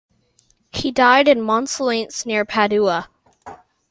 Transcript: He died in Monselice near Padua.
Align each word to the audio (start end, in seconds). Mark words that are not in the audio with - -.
He 0.71 0.91
died 0.91 1.27
in 1.27 1.41
Monselice 1.41 2.25
near 2.25 2.43
Padua. 2.43 3.07